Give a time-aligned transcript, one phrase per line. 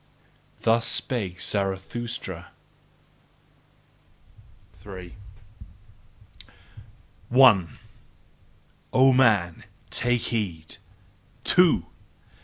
[0.63, 2.47] Thus spake Zarathustra.
[4.79, 5.13] 3.
[7.29, 7.77] One!
[8.91, 9.63] O man!
[9.91, 10.77] Take heed!
[11.45, 11.83] _Two!